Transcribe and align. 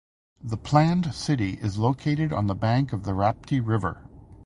The 0.43 0.57
planned 0.57 1.13
city 1.13 1.59
is 1.61 1.77
located 1.77 2.33
on 2.33 2.47
the 2.47 2.55
bank 2.55 2.91
of 2.91 3.03
Rapti 3.03 3.61
River. 3.63 4.03